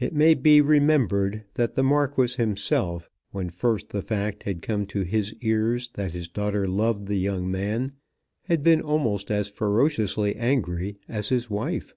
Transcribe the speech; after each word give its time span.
It 0.00 0.12
may 0.12 0.34
be 0.34 0.60
remembered 0.60 1.44
that 1.54 1.76
the 1.76 1.84
Marquis 1.84 2.34
himself, 2.36 3.08
when 3.30 3.48
first 3.48 3.90
the 3.90 4.02
fact 4.02 4.42
had 4.42 4.60
come 4.60 4.86
to 4.86 5.02
his 5.02 5.32
ears 5.40 5.88
that 5.94 6.10
his 6.10 6.26
daughter 6.26 6.66
loved 6.66 7.06
the 7.06 7.14
young 7.20 7.48
man, 7.48 7.92
had 8.46 8.64
been 8.64 8.80
almost 8.80 9.30
as 9.30 9.48
ferociously 9.48 10.34
angry 10.34 10.98
as 11.08 11.28
his 11.28 11.48
wife. 11.48 11.94